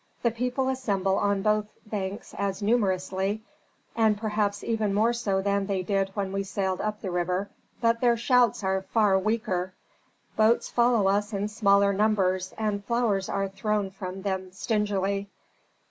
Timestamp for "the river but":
7.01-8.01